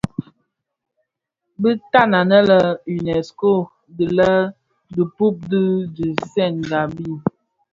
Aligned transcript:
Bi 1.61 1.71
tad 1.91 2.11
anë 2.19 2.39
lè 2.49 2.59
Unesco 2.95 3.51
dii 3.95 4.09
di 4.17 4.33
dhipud 4.93 5.35
di 5.51 5.63
tiisènga 5.95 6.81
bi. 6.95 7.09